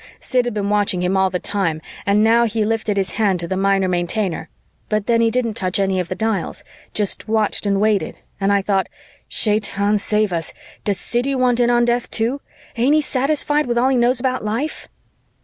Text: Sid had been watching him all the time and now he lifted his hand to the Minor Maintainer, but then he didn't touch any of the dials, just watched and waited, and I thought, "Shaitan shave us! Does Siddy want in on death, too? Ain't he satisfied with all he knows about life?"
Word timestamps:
Sid 0.19 0.45
had 0.45 0.55
been 0.55 0.71
watching 0.71 1.03
him 1.03 1.15
all 1.15 1.29
the 1.29 1.37
time 1.37 1.79
and 2.07 2.23
now 2.23 2.45
he 2.45 2.63
lifted 2.65 2.97
his 2.97 3.11
hand 3.11 3.39
to 3.39 3.47
the 3.47 3.55
Minor 3.55 3.87
Maintainer, 3.87 4.49
but 4.89 5.05
then 5.05 5.21
he 5.21 5.29
didn't 5.29 5.53
touch 5.53 5.77
any 5.77 5.99
of 5.99 6.07
the 6.07 6.15
dials, 6.15 6.63
just 6.91 7.27
watched 7.27 7.67
and 7.67 7.79
waited, 7.79 8.17
and 8.39 8.51
I 8.51 8.63
thought, 8.63 8.89
"Shaitan 9.27 9.99
shave 9.99 10.33
us! 10.33 10.53
Does 10.83 10.99
Siddy 10.99 11.35
want 11.35 11.59
in 11.59 11.69
on 11.69 11.85
death, 11.85 12.09
too? 12.09 12.41
Ain't 12.75 12.95
he 12.95 13.01
satisfied 13.01 13.67
with 13.67 13.77
all 13.77 13.89
he 13.89 13.95
knows 13.95 14.19
about 14.19 14.43
life?" 14.43 14.87